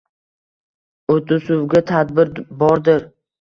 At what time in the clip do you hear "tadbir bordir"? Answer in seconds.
1.93-3.07